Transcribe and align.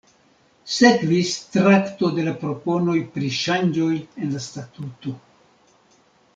Sekvis 0.75 1.33
trakto 1.57 2.09
de 2.15 2.25
la 2.29 2.33
proponoj 2.45 2.97
pri 3.17 3.31
ŝanĝoj 3.43 3.93
en 4.01 4.35
la 4.37 4.45
statuto. 4.49 5.17